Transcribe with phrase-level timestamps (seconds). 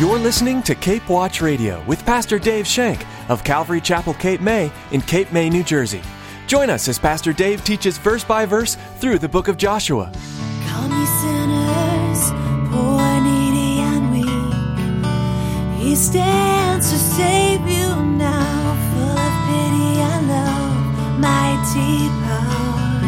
[0.00, 4.72] You're listening to Cape Watch Radio with Pastor Dave Shank of Calvary Chapel, Cape May
[4.92, 6.00] in Cape May, New Jersey.
[6.46, 10.10] Join us as Pastor Dave teaches verse by verse through the book of Joshua.
[10.68, 12.30] Come, ye sinners,
[12.70, 15.84] poor, needy, and weak.
[15.84, 23.04] He stands to save you now, full of pity and love, mighty power.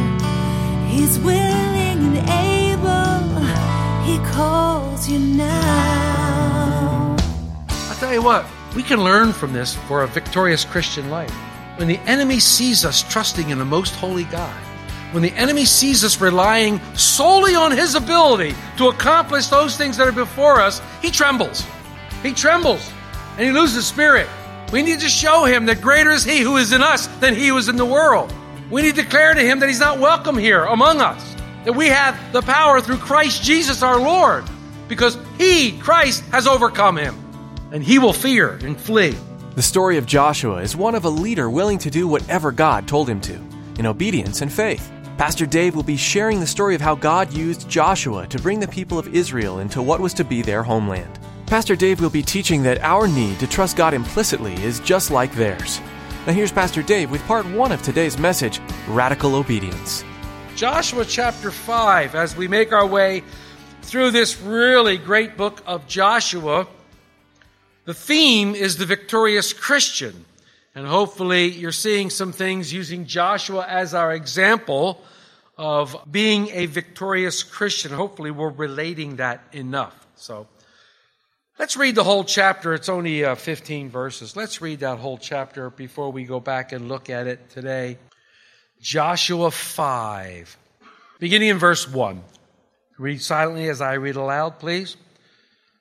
[0.88, 3.40] He's willing and able.
[4.04, 6.11] He calls you now.
[8.02, 11.30] Tell you what, we can learn from this for a victorious Christian life.
[11.76, 14.60] When the enemy sees us trusting in the most holy God,
[15.12, 20.08] when the enemy sees us relying solely on his ability to accomplish those things that
[20.08, 21.64] are before us, he trembles.
[22.24, 22.90] He trembles
[23.36, 24.26] and he loses spirit.
[24.72, 27.46] We need to show him that greater is he who is in us than he
[27.46, 28.34] who is in the world.
[28.68, 31.86] We need to declare to him that he's not welcome here among us, that we
[31.86, 34.42] have the power through Christ Jesus our Lord,
[34.88, 37.21] because he, Christ, has overcome him,
[37.72, 39.16] and he will fear and flee.
[39.54, 43.08] The story of Joshua is one of a leader willing to do whatever God told
[43.08, 43.34] him to,
[43.78, 44.90] in obedience and faith.
[45.18, 48.68] Pastor Dave will be sharing the story of how God used Joshua to bring the
[48.68, 51.18] people of Israel into what was to be their homeland.
[51.46, 55.34] Pastor Dave will be teaching that our need to trust God implicitly is just like
[55.34, 55.80] theirs.
[56.26, 60.04] Now, here's Pastor Dave with part one of today's message Radical Obedience.
[60.56, 63.22] Joshua chapter 5, as we make our way
[63.82, 66.66] through this really great book of Joshua,
[67.84, 70.24] the theme is the victorious Christian.
[70.74, 75.02] And hopefully, you're seeing some things using Joshua as our example
[75.58, 77.92] of being a victorious Christian.
[77.92, 79.94] Hopefully, we're relating that enough.
[80.16, 80.46] So,
[81.58, 82.72] let's read the whole chapter.
[82.72, 84.34] It's only uh, 15 verses.
[84.34, 87.98] Let's read that whole chapter before we go back and look at it today.
[88.80, 90.56] Joshua 5,
[91.20, 92.22] beginning in verse 1.
[92.98, 94.96] Read silently as I read aloud, please.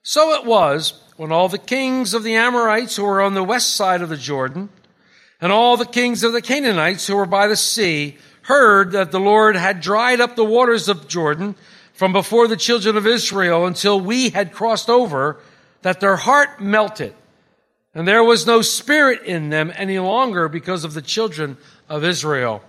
[0.04, 3.76] So it was when all the kings of the Amorites who were on the west
[3.76, 4.70] side of the Jordan,
[5.40, 9.20] and all the kings of the Canaanites who were by the sea, heard that the
[9.20, 11.54] Lord had dried up the waters of Jordan
[11.94, 15.38] from before the children of Israel until we had crossed over,
[15.84, 17.14] that their heart melted,
[17.94, 21.56] and there was no spirit in them any longer because of the children
[21.88, 22.64] of Israel.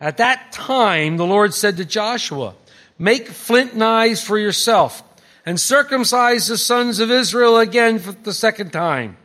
[0.00, 2.54] At that time, the Lord said to Joshua,
[3.00, 5.02] Make flint knives for yourself
[5.46, 9.16] and circumcised the sons of Israel again for the second time.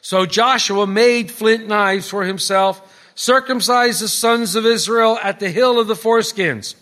[0.00, 5.78] So Joshua made flint knives for himself, circumcised the sons of Israel at the hill
[5.78, 6.74] of the foreskins.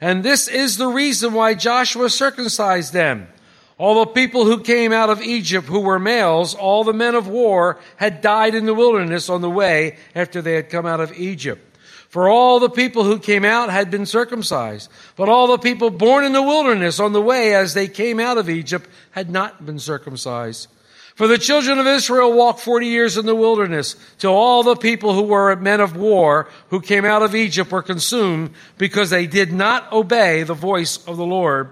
[0.00, 3.28] And this is the reason why Joshua circumcised them.
[3.76, 7.26] All the people who came out of Egypt who were males, all the men of
[7.26, 11.18] war, had died in the wilderness on the way after they had come out of
[11.18, 11.73] Egypt.
[12.14, 16.22] For all the people who came out had been circumcised, but all the people born
[16.22, 19.80] in the wilderness on the way as they came out of Egypt had not been
[19.80, 20.68] circumcised.
[21.16, 25.12] For the children of Israel walked forty years in the wilderness, till all the people
[25.12, 29.52] who were men of war who came out of Egypt were consumed, because they did
[29.52, 31.70] not obey the voice of the Lord,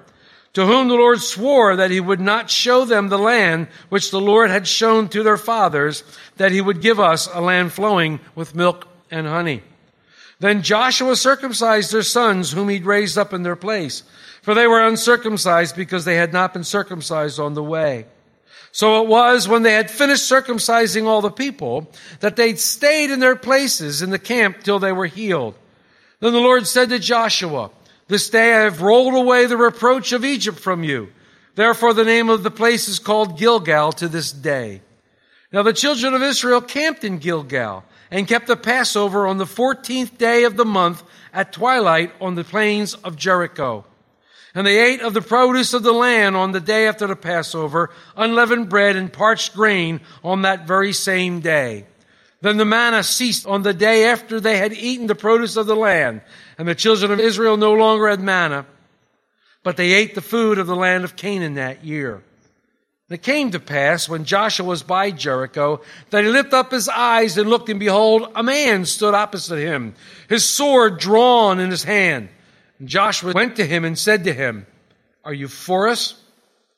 [0.54, 4.20] to whom the Lord swore that he would not show them the land which the
[4.20, 6.02] Lord had shown to their fathers,
[6.36, 9.62] that he would give us a land flowing with milk and honey.
[10.42, 14.03] Then Joshua circumcised their sons, whom he'd raised up in their place,
[14.42, 18.06] for they were uncircumcised because they had not been circumcised on the way.
[18.72, 21.88] So it was when they had finished circumcising all the people
[22.19, 25.54] that they stayed in their places in the camp till they were healed.
[26.19, 27.70] Then the Lord said to Joshua,
[28.08, 31.12] This day I have rolled away the reproach of Egypt from you.
[31.54, 34.82] Therefore the name of the place is called Gilgal to this day.
[35.52, 40.18] Now the children of Israel camped in Gilgal and kept the Passover on the 14th
[40.18, 41.02] day of the month
[41.32, 43.86] at twilight on the plains of Jericho.
[44.54, 47.88] And they ate of the produce of the land on the day after the Passover,
[48.14, 51.86] unleavened bread and parched grain on that very same day.
[52.42, 55.74] Then the manna ceased on the day after they had eaten the produce of the
[55.76, 56.20] land,
[56.58, 58.66] and the children of Israel no longer had manna,
[59.62, 62.22] but they ate the food of the land of Canaan that year.
[63.12, 66.88] And it came to pass when Joshua was by Jericho that he lifted up his
[66.88, 69.94] eyes and looked, and behold, a man stood opposite him,
[70.31, 72.31] his sword drawn in his hand.
[72.78, 74.66] And Joshua went to him and said to him,
[75.26, 76.14] Are you for us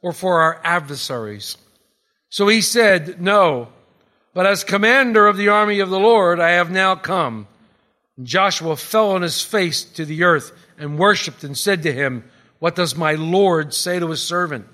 [0.03, 1.57] or for our adversaries?
[2.31, 3.69] So he said, No,
[4.33, 7.47] but as commander of the army of the Lord, I have now come.
[8.17, 12.25] And Joshua fell on his face to the earth and worshipped and said to him,
[12.59, 14.67] What does my Lord say to his servant?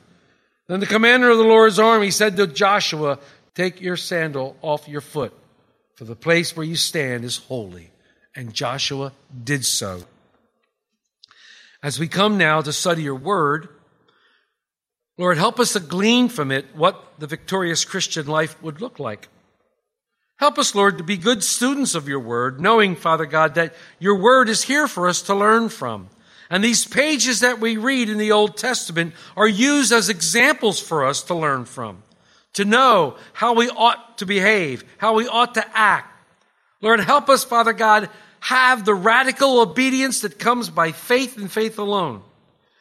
[0.70, 3.18] Then the commander of the Lord's army said to Joshua,
[3.56, 5.32] Take your sandal off your foot,
[5.96, 7.90] for the place where you stand is holy.
[8.36, 9.12] And Joshua
[9.42, 10.04] did so.
[11.82, 13.68] As we come now to study your word,
[15.18, 19.26] Lord, help us to glean from it what the victorious Christian life would look like.
[20.36, 24.14] Help us, Lord, to be good students of your word, knowing, Father God, that your
[24.14, 26.10] word is here for us to learn from.
[26.50, 31.06] And these pages that we read in the Old Testament are used as examples for
[31.06, 32.02] us to learn from,
[32.54, 36.08] to know how we ought to behave, how we ought to act.
[36.80, 38.10] Lord, help us, Father God,
[38.40, 42.22] have the radical obedience that comes by faith and faith alone.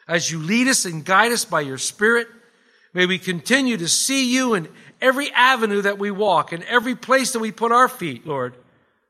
[0.08, 2.26] As you lead us and guide us by your Spirit,
[2.92, 4.68] may we continue to see you in
[5.00, 8.56] every avenue that we walk, in every place that we put our feet, Lord,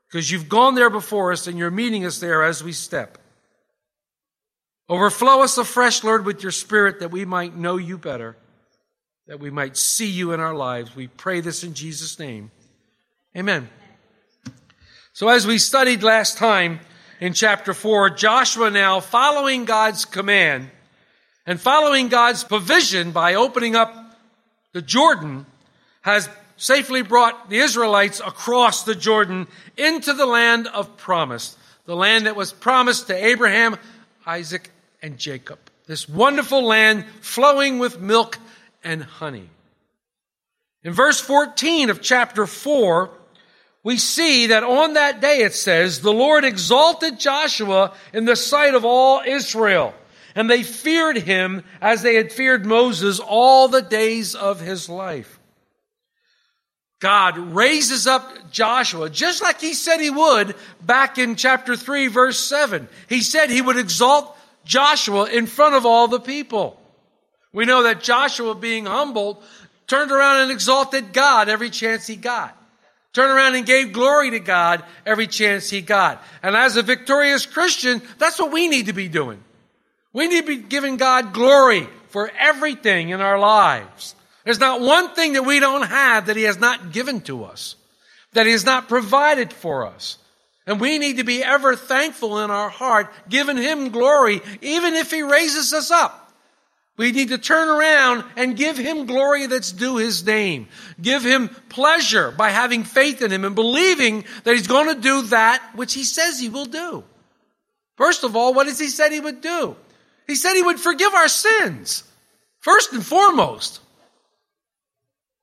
[0.07, 3.17] because you've gone there before us and you're meeting us there as we step.
[4.91, 8.35] Overflow us afresh, Lord, with your Spirit that we might know you better,
[9.25, 10.93] that we might see you in our lives.
[10.93, 12.51] We pray this in Jesus' name.
[13.33, 13.69] Amen.
[15.13, 16.81] So, as we studied last time
[17.21, 20.69] in chapter 4, Joshua now, following God's command
[21.45, 23.95] and following God's provision by opening up
[24.73, 25.45] the Jordan,
[26.01, 26.27] has
[26.57, 29.47] safely brought the Israelites across the Jordan
[29.77, 31.55] into the land of promise,
[31.85, 33.77] the land that was promised to Abraham,
[34.25, 34.69] Isaac,
[35.01, 35.59] and Jacob.
[35.87, 38.37] This wonderful land flowing with milk
[38.83, 39.49] and honey.
[40.83, 43.09] In verse 14 of chapter 4,
[43.83, 48.75] we see that on that day it says, the Lord exalted Joshua in the sight
[48.75, 49.93] of all Israel,
[50.35, 55.39] and they feared him as they had feared Moses all the days of his life.
[56.99, 62.37] God raises up Joshua just like he said he would back in chapter 3 verse
[62.37, 62.87] 7.
[63.09, 66.79] He said he would exalt Joshua in front of all the people.
[67.53, 69.43] We know that Joshua being humbled
[69.87, 72.57] turned around and exalted God every chance he got.
[73.13, 76.23] Turned around and gave glory to God every chance he got.
[76.41, 79.43] And as a victorious Christian, that's what we need to be doing.
[80.13, 84.15] We need to be giving God glory for everything in our lives.
[84.45, 87.75] There's not one thing that we don't have that He has not given to us,
[88.33, 90.17] that He has not provided for us.
[90.71, 95.11] And we need to be ever thankful in our heart, giving Him glory, even if
[95.11, 96.31] He raises us up.
[96.95, 100.69] We need to turn around and give Him glory that's due His name.
[101.01, 105.23] Give Him pleasure by having faith in Him and believing that He's going to do
[105.23, 107.03] that which He says He will do.
[107.97, 109.75] First of all, what has He said He would do?
[110.25, 112.05] He said He would forgive our sins.
[112.59, 113.81] First and foremost.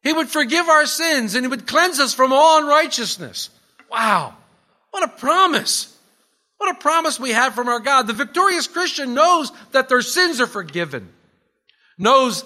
[0.03, 3.51] He would forgive our sins and He would cleanse us from all unrighteousness.
[3.91, 4.38] Wow.
[4.91, 5.97] What a promise.
[6.59, 8.07] What a promise we have from our God.
[8.07, 11.09] The victorious Christian knows that their sins are forgiven,
[11.97, 12.45] knows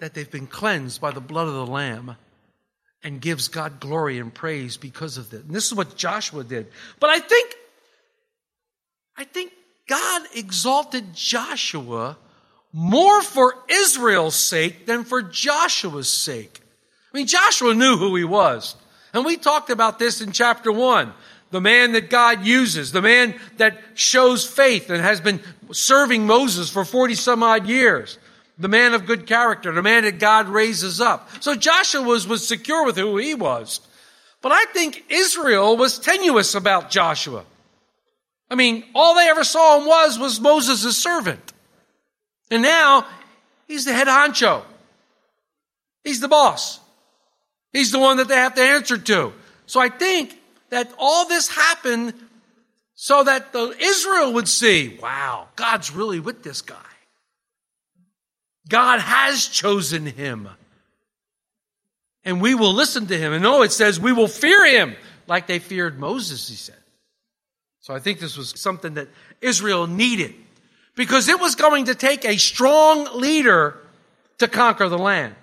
[0.00, 2.16] that they've been cleansed by the blood of the Lamb,
[3.02, 5.44] and gives God glory and praise because of it.
[5.44, 6.68] And this is what Joshua did.
[6.98, 7.54] But I think,
[9.16, 9.52] I think
[9.88, 12.16] God exalted Joshua
[12.72, 16.60] more for Israel's sake than for Joshua's sake.
[17.12, 18.74] I mean, Joshua knew who he was.
[19.12, 21.12] And we talked about this in chapter one.
[21.50, 25.40] The man that God uses, the man that shows faith and has been
[25.72, 28.18] serving Moses for 40 some odd years.
[28.58, 31.30] The man of good character, the man that God raises up.
[31.40, 33.80] So Joshua was, was secure with who he was.
[34.42, 37.44] But I think Israel was tenuous about Joshua.
[38.50, 41.52] I mean, all they ever saw him was, was Moses' servant.
[42.50, 43.06] And now
[43.66, 44.62] he's the head honcho.
[46.04, 46.80] He's the boss.
[47.72, 49.32] He's the one that they have to answer to.
[49.66, 50.38] So I think
[50.70, 52.14] that all this happened
[52.94, 56.76] so that the Israel would see, wow, God's really with this guy.
[58.68, 60.48] God has chosen him.
[62.24, 63.32] And we will listen to him.
[63.32, 64.96] And no, it says we will fear him
[65.26, 66.76] like they feared Moses, he said.
[67.80, 69.08] So I think this was something that
[69.40, 70.34] Israel needed
[70.94, 73.78] because it was going to take a strong leader
[74.38, 75.34] to conquer the land.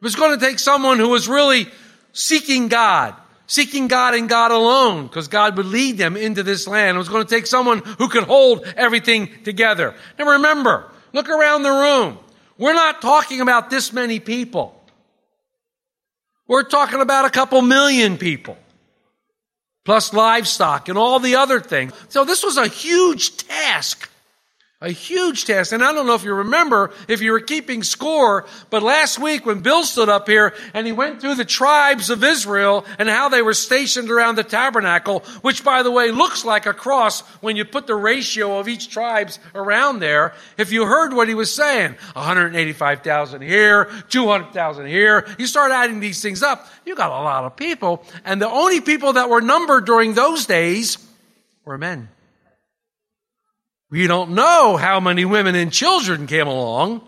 [0.00, 1.66] It was going to take someone who was really
[2.12, 3.14] seeking God,
[3.46, 6.96] seeking God and God alone, because God would lead them into this land.
[6.96, 9.94] It was going to take someone who could hold everything together.
[10.18, 12.18] Now remember, look around the room.
[12.56, 14.74] We're not talking about this many people.
[16.46, 18.58] We're talking about a couple million people,
[19.84, 21.92] plus livestock and all the other things.
[22.08, 24.09] So this was a huge task
[24.82, 25.72] a huge test.
[25.72, 29.44] And I don't know if you remember, if you were keeping score, but last week
[29.44, 33.28] when Bill stood up here and he went through the tribes of Israel and how
[33.28, 37.56] they were stationed around the tabernacle, which by the way looks like a cross when
[37.56, 40.32] you put the ratio of each tribes around there.
[40.56, 46.22] If you heard what he was saying, 185,000 here, 200,000 here, you start adding these
[46.22, 48.02] things up, you got a lot of people.
[48.24, 50.96] And the only people that were numbered during those days
[51.66, 52.08] were men.
[53.90, 57.02] We don't know how many women and children came along,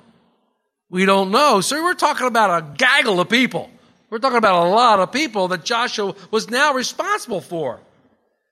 [0.90, 1.60] We don't know.
[1.62, 3.70] So we're talking about a gaggle of people.
[4.10, 7.80] We're talking about a lot of people that Joshua was now responsible for.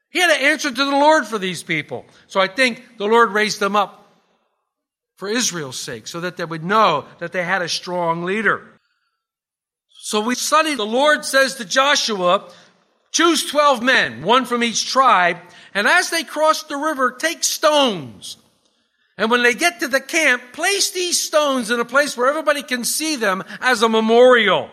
[0.09, 2.07] He had to answer to the Lord for these people.
[2.29, 4.01] So I think the Lord raised them up
[5.17, 8.67] for Israel's sake so that they would know that they had a strong leader.
[9.89, 12.51] So we study the Lord says to Joshua,
[13.11, 15.39] choose 12 men, one from each tribe,
[15.75, 18.37] and as they cross the river, take stones.
[19.17, 22.63] And when they get to the camp, place these stones in a place where everybody
[22.63, 24.71] can see them as a memorial.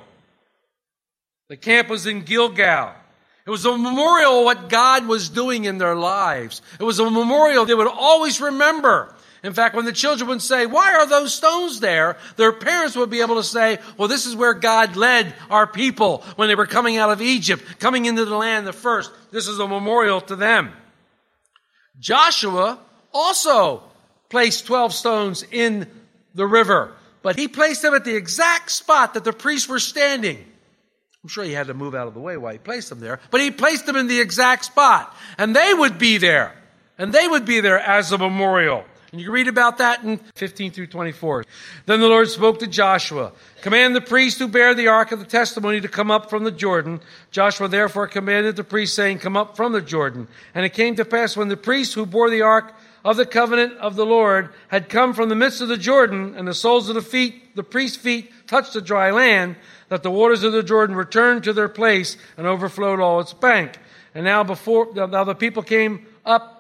[1.50, 2.94] The camp was in Gilgal.
[3.46, 6.62] It was a memorial of what God was doing in their lives.
[6.80, 9.16] It was a memorial they would always remember.
[9.44, 12.18] In fact, when the children would say, why are those stones there?
[12.38, 16.24] Their parents would be able to say, well, this is where God led our people
[16.36, 19.12] when they were coming out of Egypt, coming into the land the first.
[19.32, 20.74] This is a memorial to them.
[22.00, 22.80] Joshua
[23.14, 23.84] also
[24.30, 25.88] placed 12 stones in
[26.34, 30.44] the river, but he placed them at the exact spot that the priests were standing.
[31.24, 33.20] I'm sure he had to move out of the way while he placed them there,
[33.32, 35.16] but he placed them in the exact spot.
[35.38, 36.56] And they would be there.
[36.98, 38.86] And they would be there as a memorial.
[39.12, 41.46] And you can read about that in 15 through 24.
[41.86, 45.26] Then the Lord spoke to Joshua, command the priests who bear the ark of the
[45.26, 47.00] testimony to come up from the Jordan.
[47.32, 50.28] Joshua therefore commanded the priests saying, come up from the Jordan.
[50.54, 52.74] And it came to pass when the priests who bore the ark
[53.06, 56.46] of the covenant of the Lord had come from the midst of the Jordan and
[56.46, 59.56] the soles of the feet, the priest's feet touched the dry land,
[59.88, 63.78] that the waters of the Jordan returned to their place and overflowed all its bank.
[64.14, 66.57] And now before, now the people came up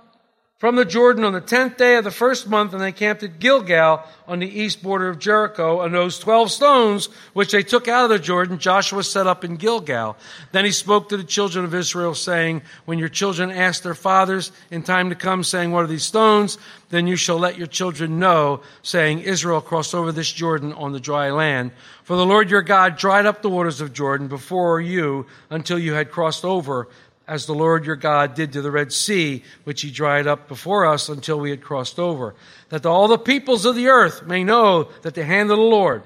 [0.57, 3.37] from the Jordan on the tenth day of the first month, and they camped at
[3.37, 5.81] Gilgal on the east border of Jericho.
[5.81, 9.57] And those twelve stones which they took out of the Jordan, Joshua set up in
[9.57, 10.17] Gilgal.
[10.53, 14.51] Then he spoke to the children of Israel, saying, When your children ask their fathers
[14.71, 16.57] in time to come, saying, What are these stones?
[16.89, 20.99] Then you shall let your children know, saying, Israel crossed over this Jordan on the
[20.99, 21.71] dry land.
[22.03, 25.93] For the Lord your God dried up the waters of Jordan before you until you
[25.93, 26.87] had crossed over
[27.27, 30.85] as the Lord your God did to the Red Sea, which he dried up before
[30.85, 32.35] us until we had crossed over,
[32.69, 36.03] that all the peoples of the earth may know that the hand of the Lord,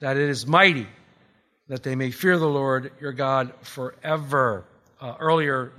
[0.00, 0.86] that it is mighty,
[1.68, 4.64] that they may fear the Lord your God forever.
[5.00, 5.72] Uh, earlier,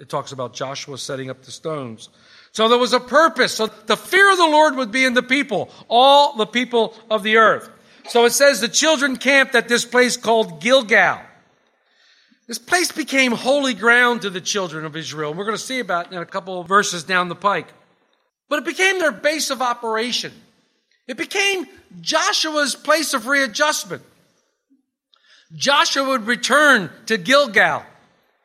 [0.00, 2.08] it talks about Joshua setting up the stones.
[2.52, 3.54] So there was a purpose.
[3.54, 7.22] So the fear of the Lord would be in the people, all the people of
[7.22, 7.70] the earth.
[8.08, 11.20] So it says the children camped at this place called Gilgal.
[12.48, 15.30] This place became holy ground to the children of Israel.
[15.30, 17.68] And we're going to see about in a couple of verses down the pike.
[18.48, 20.32] But it became their base of operation.
[21.06, 21.66] It became
[22.00, 24.02] Joshua's place of readjustment.
[25.54, 27.82] Joshua would return to Gilgal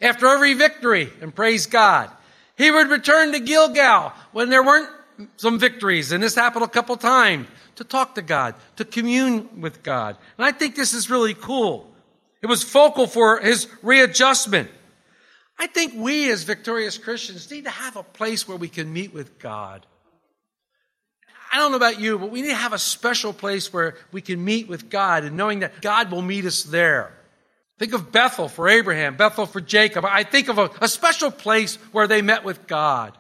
[0.02, 2.10] after every victory and praise God.
[2.58, 4.90] He would return to Gilgal when there weren't
[5.38, 9.84] some victories, and this happened a couple times, to talk to God, to commune with
[9.84, 10.18] God.
[10.38, 11.93] And I think this is really cool.
[12.44, 14.70] It was focal for his readjustment.
[15.58, 19.14] I think we as victorious Christians need to have a place where we can meet
[19.14, 19.86] with God.
[21.54, 24.22] I don't know about you, but we need to have a special place where we
[24.22, 27.14] can meet with God and knowing that God will meet us there.
[27.80, 30.04] Think of Bethel for Abraham, Bethel for Jacob.
[30.04, 33.18] I think of a, a special place where they met with God.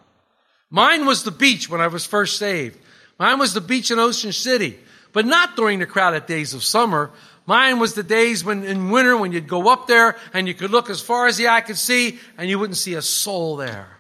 [0.70, 2.78] Mine was the beach when I was first saved.
[3.20, 4.80] Mine was the beach in Ocean City,
[5.12, 7.12] but not during the crowded days of summer,
[7.46, 10.72] Mine was the days when in winter when you'd go up there and you could
[10.72, 14.00] look as far as the eye could see and you wouldn't see a soul there.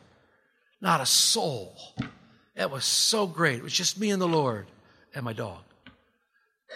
[0.81, 1.75] Not a soul.
[2.55, 3.57] It was so great.
[3.57, 4.67] It was just me and the Lord
[5.13, 5.62] and my dog.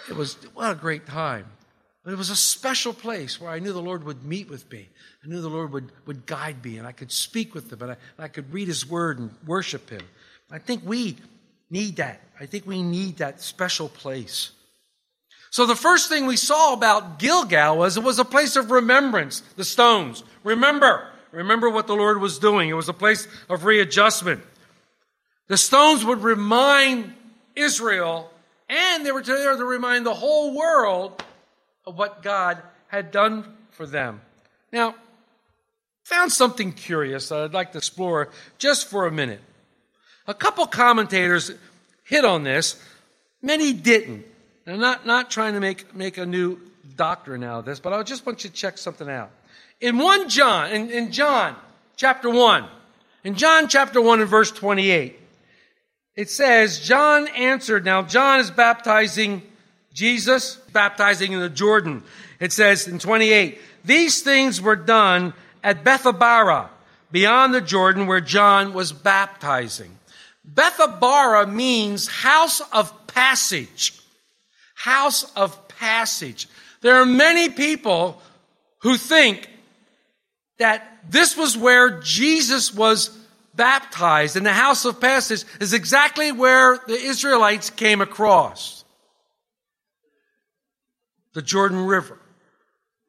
[0.09, 1.45] It was what a great time.
[2.03, 4.87] But it was a special place where I knew the Lord would meet with me.
[5.23, 7.91] I knew the Lord would, would guide me and I could speak with him and
[7.91, 10.03] I, and I could read his word and worship him.
[10.49, 11.17] I think we
[11.69, 12.21] need that.
[12.39, 14.51] I think we need that special place.
[15.49, 19.41] So the first thing we saw about Gilgal was it was a place of remembrance,
[19.55, 20.23] the stones.
[20.43, 22.69] Remember, remember what the Lord was doing.
[22.69, 24.41] It was a place of readjustment.
[25.47, 27.13] The stones would remind
[27.55, 28.29] Israel,
[28.69, 31.23] and they were there to remind the whole world
[31.85, 34.21] of what God had done for them.
[34.71, 34.95] Now,
[36.03, 39.41] found something curious that I'd like to explore just for a minute.
[40.27, 41.51] A couple commentators
[42.03, 42.81] hit on this,
[43.41, 44.25] many didn't.
[44.67, 46.59] And I'm not, not trying to make, make a new
[46.97, 49.31] doctrine out of this, but I just want you to check something out.
[49.79, 51.55] In 1 John, in, in John
[51.95, 52.65] chapter 1,
[53.23, 55.17] in John chapter 1 and verse 28,
[56.17, 59.41] it says, John answered, now John is baptizing
[59.93, 62.03] Jesus, baptizing in the Jordan.
[62.41, 65.33] It says in 28, these things were done
[65.63, 66.67] at Bethabara,
[67.09, 69.97] beyond the Jordan where John was baptizing.
[70.53, 73.93] Bethabara means house of passage
[74.77, 76.47] House of passage.
[76.81, 78.21] There are many people
[78.79, 79.49] who think
[80.59, 83.09] that this was where Jesus was
[83.55, 88.85] baptized, and the house of passage is exactly where the Israelites came across
[91.33, 92.19] the Jordan River.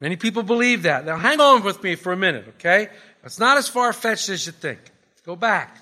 [0.01, 1.05] Many people believe that.
[1.05, 2.89] Now, hang on with me for a minute, okay?
[3.23, 4.79] It's not as far fetched as you think.
[5.23, 5.77] Go back.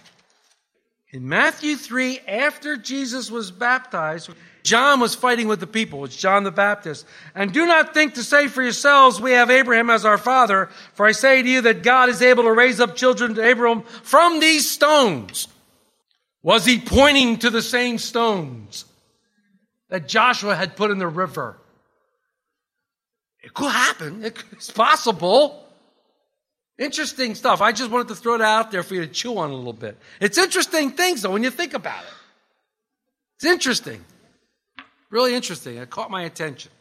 [1.12, 4.30] In Matthew 3, after Jesus was baptized,
[4.64, 6.04] John was fighting with the people.
[6.04, 7.06] It's John the Baptist.
[7.34, 10.70] And do not think to say for yourselves, we have Abraham as our father.
[10.94, 13.84] For I say to you that God is able to raise up children to Abraham
[13.84, 15.48] from these stones.
[16.44, 18.84] Was he pointing to the same stones
[19.90, 21.58] that Joshua had put in the river?
[23.42, 24.26] It could happen.
[24.26, 25.67] It's possible.
[26.78, 27.60] Interesting stuff.
[27.62, 29.74] I just wanted to throw it out there for you to chew on a little
[29.74, 29.98] bit.
[30.22, 32.10] It's interesting things, though, when you think about it.
[33.38, 34.04] It's interesting.
[35.10, 35.78] Really interesting.
[35.78, 36.72] It caught my attention.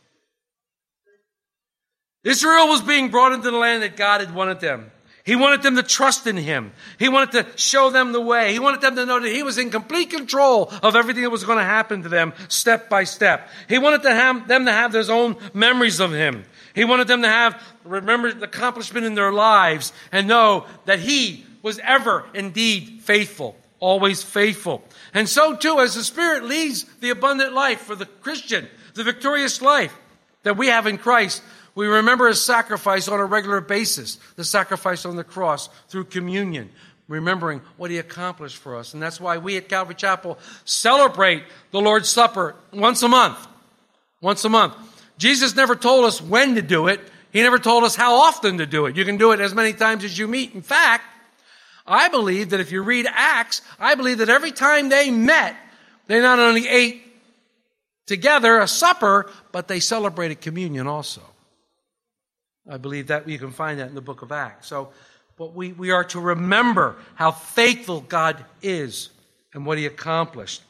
[2.25, 4.91] Israel was being brought into the land that God had wanted them.
[5.27, 6.73] He wanted them to trust in Him.
[7.01, 8.53] He wanted to show them the way.
[8.53, 11.43] He wanted them to know that He was in complete control of everything that was
[11.43, 13.51] going to happen to them step by step.
[13.69, 16.45] He wanted to have them to have their own memories of Him.
[16.77, 21.45] He wanted them to have, remember the accomplishment in their lives and know that He
[21.61, 24.85] was ever indeed faithful, always faithful.
[25.13, 29.61] And so too, as the Spirit leads the abundant life for the Christian, the victorious
[29.61, 29.93] life
[30.45, 31.43] that we have in Christ,
[31.77, 36.71] we remember his sacrifice on a regular basis, the sacrifice on the cross through communion,
[37.07, 38.95] remembering what he accomplished for us.
[38.95, 43.47] And that's why we at Calvary Chapel celebrate the Lord's Supper once a month.
[44.23, 44.75] Once a month.
[45.19, 46.99] Jesus never told us when to do it.
[47.31, 48.97] He never told us how often to do it.
[48.97, 50.55] You can do it as many times as you meet.
[50.55, 51.05] In fact,
[51.87, 55.55] I believe that if you read Acts, I believe that every time they met,
[56.07, 57.03] they not only ate
[58.07, 61.21] together a supper, but they celebrated communion also.
[62.69, 64.67] I believe that you can find that in the book of Acts.
[64.67, 64.91] So,
[65.37, 69.11] but we, we are to remember how faithful God is
[69.53, 70.63] and what he accomplished.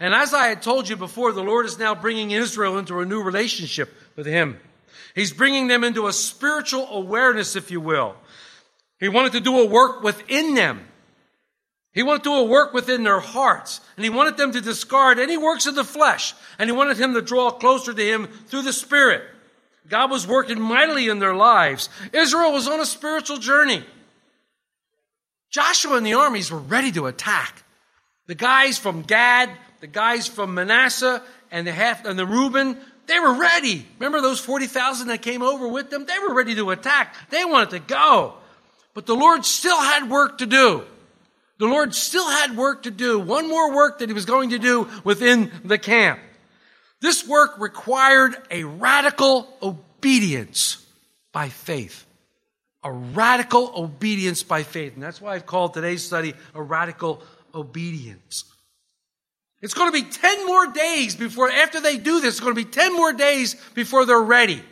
[0.00, 3.06] And as I had told you before, the Lord is now bringing Israel into a
[3.06, 4.58] new relationship with him.
[5.14, 8.14] He's bringing them into a spiritual awareness, if you will.
[9.00, 10.80] He wanted to do a work within them.
[11.92, 13.80] He wanted to do a work within their hearts.
[13.96, 16.34] And he wanted them to discard any works of the flesh.
[16.58, 19.22] And he wanted him to draw closer to him through the Spirit.
[19.88, 21.88] God was working mightily in their lives.
[22.12, 23.84] Israel was on a spiritual journey.
[25.50, 27.64] Joshua and the armies were ready to attack.
[28.26, 33.18] The guys from Gad, the guys from Manasseh, and the half and the Reuben, they
[33.18, 33.86] were ready.
[33.98, 36.04] Remember those 40,000 that came over with them?
[36.04, 37.14] They were ready to attack.
[37.30, 38.34] They wanted to go.
[38.92, 40.84] But the Lord still had work to do.
[41.58, 43.18] The Lord still had work to do.
[43.18, 46.20] One more work that he was going to do within the camp.
[47.00, 50.84] This work required a radical obedience
[51.32, 52.04] by faith.
[52.82, 54.94] A radical obedience by faith.
[54.94, 57.22] And that's why I've called today's study a radical
[57.54, 58.44] obedience.
[59.60, 62.64] It's going to be 10 more days before, after they do this, it's going to
[62.64, 64.62] be 10 more days before they're ready.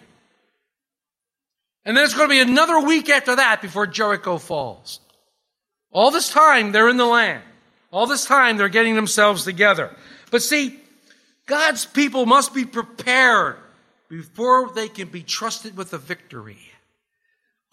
[1.85, 5.01] And then it's going to be another week after that before Jericho falls.
[5.93, 7.43] All this time they're in the land.
[7.93, 9.91] All this time they're getting themselves together.
[10.31, 10.79] But see,
[11.47, 13.57] God's people must be prepared
[14.09, 16.59] before they can be trusted with a victory.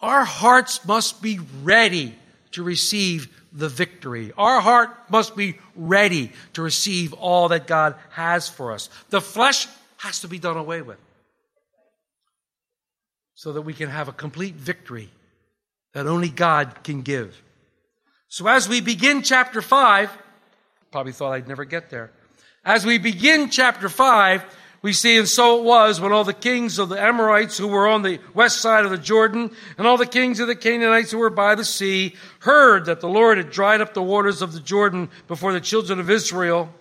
[0.00, 2.14] Our hearts must be ready
[2.52, 4.32] to receive the victory.
[4.36, 8.90] Our heart must be ready to receive all that God has for us.
[9.10, 9.66] The flesh
[9.98, 10.98] has to be done away with
[13.34, 15.10] so that we can have a complete victory
[15.92, 17.40] that only God can give.
[18.28, 20.10] So as we begin chapter 5,
[20.90, 22.10] probably thought I'd never get there.
[22.64, 24.42] As we begin chapter 5,
[24.80, 27.88] we see, and so it was when all the kings of the Amorites who were
[27.88, 31.18] on the west side of the Jordan and all the kings of the Canaanites who
[31.18, 34.60] were by the sea heard that the Lord had dried up the waters of the
[34.60, 36.72] Jordan before the children of Israel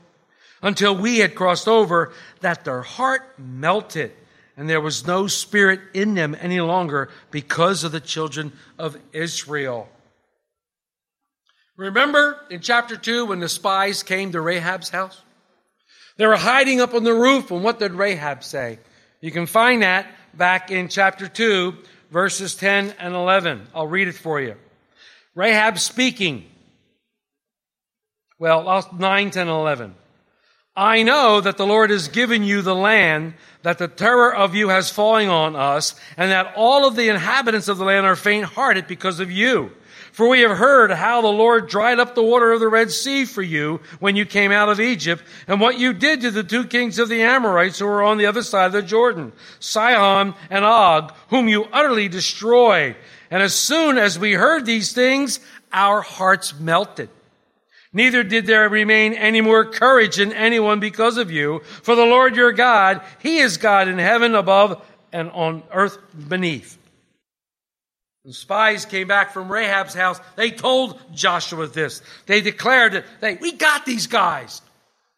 [0.61, 4.13] until we had crossed over, that their heart melted
[4.55, 9.89] and there was no spirit in them any longer because of the children of Israel.
[11.75, 15.21] Remember in chapter 2 when the spies came to Rahab's house?
[16.17, 18.79] They were hiding up on the roof, and what did Rahab say?
[19.21, 21.75] You can find that back in chapter 2,
[22.11, 23.67] verses 10 and 11.
[23.73, 24.55] I'll read it for you.
[25.35, 26.45] Rahab speaking.
[28.37, 29.95] Well, 9, 10, and 11.
[30.75, 34.69] I know that the Lord has given you the land, that the terror of you
[34.69, 38.45] has fallen on us, and that all of the inhabitants of the land are faint
[38.45, 39.71] hearted because of you.
[40.13, 43.25] For we have heard how the Lord dried up the water of the Red Sea
[43.25, 46.65] for you when you came out of Egypt, and what you did to the two
[46.65, 50.63] kings of the Amorites who were on the other side of the Jordan, Sihon and
[50.63, 52.95] Og, whom you utterly destroyed.
[53.31, 55.39] And as soon as we heard these things,
[55.71, 57.09] our hearts melted.
[57.91, 61.61] Neither did there remain any more courage in anyone because of you.
[61.81, 65.97] For the Lord your God, He is God in heaven above and on earth
[66.29, 66.77] beneath.
[68.25, 70.19] The spies came back from Rahab's house.
[70.37, 72.01] They told Joshua this.
[72.25, 74.61] They declared that, they, we got these guys.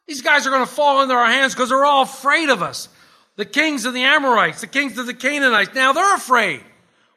[0.08, 2.90] These guys are going to fall into our hands because they're all afraid of us.
[3.36, 6.64] The kings of the Amorites, the kings of the Canaanites, now they're afraid.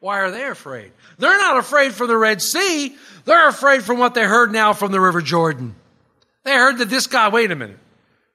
[0.01, 0.93] Why are they afraid?
[1.19, 2.95] They're not afraid for the Red Sea.
[3.25, 5.75] They're afraid from what they heard now from the River Jordan.
[6.45, 7.79] They heard that this guy, wait a minute.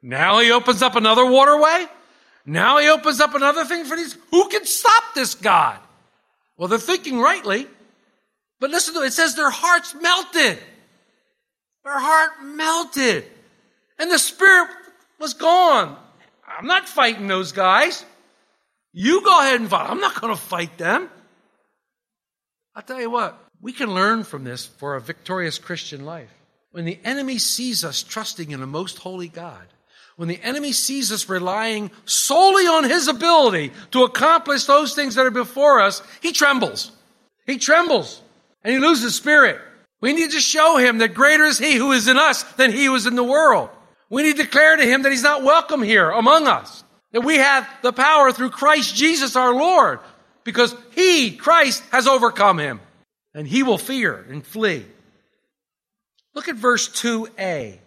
[0.02, 1.86] Now he opens up another waterway?
[2.46, 4.18] Now he opens up another thing for these.
[4.32, 5.80] Who can stop this God?
[6.58, 7.68] Well, they're thinking rightly.
[8.60, 9.08] But listen to it.
[9.08, 10.58] It says their hearts melted.
[11.84, 13.26] Their heart melted.
[14.00, 14.70] And the spirit
[15.20, 15.98] was gone.
[16.48, 18.06] I'm not fighting those guys.
[18.94, 19.90] You go ahead and fight.
[19.90, 21.10] I'm not going to fight them.
[22.76, 26.32] I'll tell you what, we can learn from this for a victorious Christian life.
[26.72, 29.68] When the enemy sees us trusting in a most holy God,
[30.16, 35.26] when the enemy sees us relying solely on his ability to accomplish those things that
[35.26, 36.92] are before us, he trembles.
[37.46, 38.22] He trembles
[38.64, 39.60] and he loses spirit.
[40.02, 42.86] We need to show him that greater is he who is in us than he
[42.86, 43.70] who is in the world.
[44.10, 46.84] We need to declare to him that he's not welcome here among us.
[47.14, 50.00] That we have the power through Christ Jesus our Lord
[50.44, 52.80] because he, Christ, has overcome him
[53.34, 54.86] and he will fear and flee.
[56.36, 57.78] Look at verse 2a.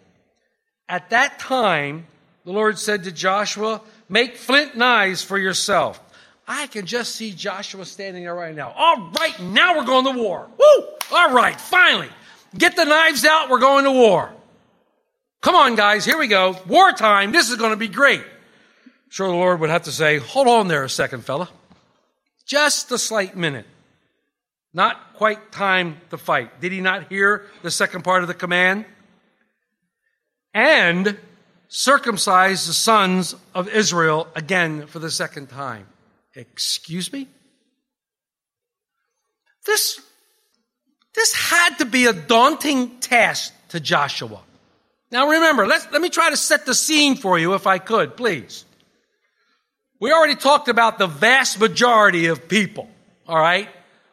[0.89, 2.07] At that time,
[2.47, 6.01] the Lord said to Joshua, Make flint knives for yourself.
[6.47, 8.71] I can just see Joshua standing there right now.
[8.73, 10.47] All right, now we're going to war.
[10.57, 10.87] Woo!
[11.11, 12.07] All right, finally.
[12.57, 14.31] Get the knives out, we're going to war.
[15.41, 16.55] Come on, guys, here we go.
[16.67, 18.21] Wartime, this is going to be great.
[18.21, 21.49] I'm sure the Lord would have to say, Hold on there a second, fella.
[22.45, 23.65] Just a slight minute.
[24.73, 26.61] Not quite time to fight.
[26.61, 28.85] Did he not hear the second part of the command?
[30.53, 31.17] And
[31.67, 35.85] circumcise the sons of Israel again for the second time.
[36.35, 37.27] Excuse me?
[39.65, 39.99] This,
[41.13, 44.39] this had to be a daunting task to Joshua.
[45.11, 48.17] Now remember, let let me try to set the scene for you if I could,
[48.17, 48.65] please.
[49.99, 52.89] We already talked about the vast majority of people,
[53.27, 53.69] all right?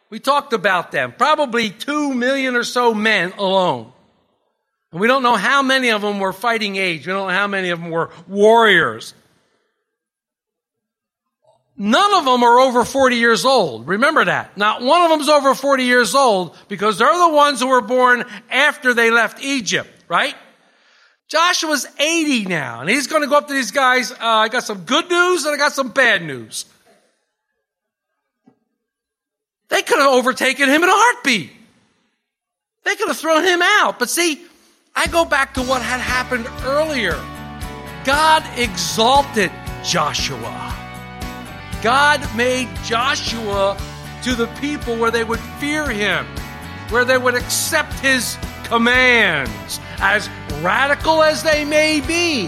[0.09, 1.13] We talked about them.
[1.17, 3.91] Probably two million or so men alone.
[4.95, 7.05] And we don't know how many of them were fighting age.
[7.05, 9.13] We don't know how many of them were warriors.
[11.75, 13.89] None of them are over 40 years old.
[13.89, 14.55] Remember that.
[14.55, 17.81] Not one of them is over 40 years old because they're the ones who were
[17.81, 20.33] born after they left Egypt, right?
[21.27, 24.13] Joshua's 80 now, and he's going to go up to these guys.
[24.13, 26.63] Uh, I got some good news and I got some bad news.
[29.67, 31.51] They could have overtaken him in a heartbeat.
[32.85, 33.99] They could have thrown him out.
[33.99, 34.41] But see,
[34.97, 37.19] I go back to what had happened earlier.
[38.05, 39.51] God exalted
[39.83, 40.73] Joshua.
[41.83, 43.77] God made Joshua
[44.23, 46.25] to the people where they would fear him,
[46.89, 50.29] where they would accept his commands, as
[50.61, 52.47] radical as they may be.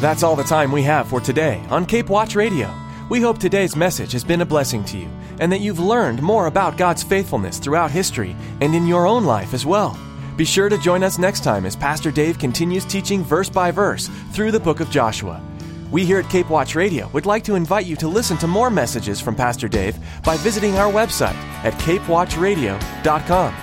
[0.00, 2.74] That's all the time we have for today on Cape Watch Radio.
[3.10, 6.46] We hope today's message has been a blessing to you and that you've learned more
[6.46, 9.98] about God's faithfulness throughout history and in your own life as well.
[10.38, 14.06] Be sure to join us next time as Pastor Dave continues teaching verse by verse
[14.30, 15.42] through the book of Joshua.
[15.90, 18.70] We here at Cape Watch Radio would like to invite you to listen to more
[18.70, 23.54] messages from Pastor Dave by visiting our website at capewatchradio.com.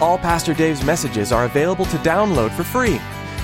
[0.00, 2.98] All Pastor Dave's messages are available to download for free.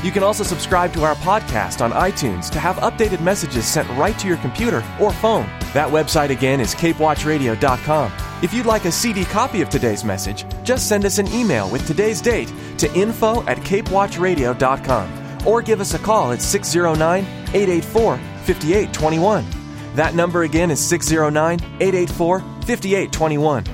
[0.05, 4.17] You can also subscribe to our podcast on iTunes to have updated messages sent right
[4.21, 5.47] to your computer or phone.
[5.75, 8.13] That website again is capewatchradio.com.
[8.41, 11.85] If you'd like a CD copy of today's message, just send us an email with
[11.85, 19.45] today's date to info at capewatchradio.com or give us a call at 609 884 5821.
[19.97, 23.65] That number again is 609 884 5821.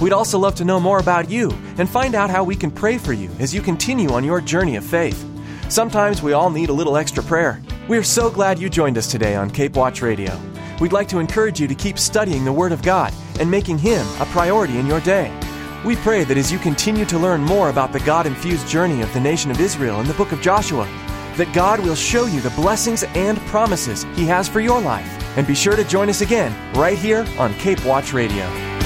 [0.00, 2.98] We'd also love to know more about you and find out how we can pray
[2.98, 5.24] for you as you continue on your journey of faith.
[5.68, 7.60] Sometimes we all need a little extra prayer.
[7.88, 10.40] We're so glad you joined us today on Cape Watch Radio.
[10.80, 14.06] We'd like to encourage you to keep studying the Word of God and making Him
[14.18, 15.30] a priority in your day.
[15.84, 19.12] We pray that as you continue to learn more about the God infused journey of
[19.12, 20.88] the nation of Israel in the book of Joshua,
[21.36, 25.06] that God will show you the blessings and promises He has for your life.
[25.36, 28.77] And be sure to join us again right here on Cape Watch Radio.